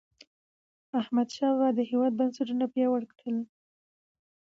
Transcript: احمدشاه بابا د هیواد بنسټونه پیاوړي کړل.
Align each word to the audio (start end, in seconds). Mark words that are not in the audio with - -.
احمدشاه 0.99 1.51
بابا 1.59 1.69
د 1.77 1.79
هیواد 1.89 2.13
بنسټونه 2.19 2.65
پیاوړي 2.73 3.07
کړل. 3.17 3.37